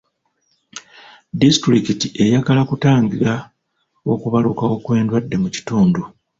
Disitulikiti 1.39 2.07
eyagala 2.23 2.61
kutangira 2.69 3.33
okubalukawo 4.11 4.75
kw'endwadde 4.83 5.35
mu 5.43 5.49
kitundu. 5.55 6.01